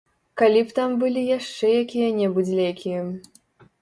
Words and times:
Калі 0.41 0.61
б 0.69 0.73
там 0.79 0.95
былі 1.03 1.21
яшчэ 1.37 1.67
якія-небудзь 1.85 2.53
лекі. 2.61 2.95